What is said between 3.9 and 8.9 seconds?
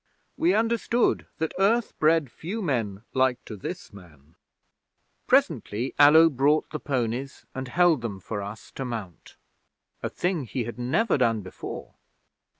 man. 'Presently Allo brought the ponies and held them for us to